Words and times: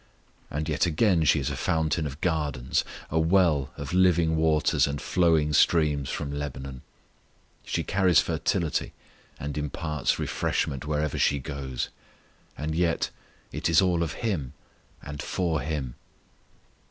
And 0.49 0.67
yet 0.67 0.87
again 0.87 1.25
she 1.25 1.39
is 1.39 1.51
a 1.51 1.55
fountain 1.55 2.07
of 2.07 2.19
gardens, 2.21 2.83
a 3.11 3.19
well 3.19 3.69
of 3.77 3.93
living 3.93 4.35
waters 4.35 4.87
and 4.87 4.99
flowing 4.99 5.53
streams 5.53 6.09
from 6.09 6.31
Lebanon: 6.31 6.81
she 7.63 7.83
carries 7.83 8.19
fertility 8.19 8.93
and 9.39 9.59
imparts 9.59 10.17
refreshment 10.17 10.87
wherever 10.87 11.19
she 11.19 11.37
goes; 11.37 11.89
and 12.57 12.73
yet 12.73 13.11
it 13.51 13.69
is 13.69 13.79
all 13.79 14.01
of 14.01 14.13
Him 14.25 14.53
and 15.03 15.21
for 15.21 15.61
Him. 15.61 15.93